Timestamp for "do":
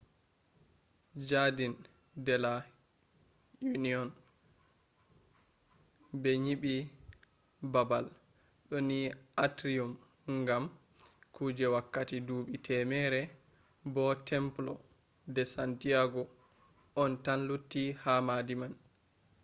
8.69-8.77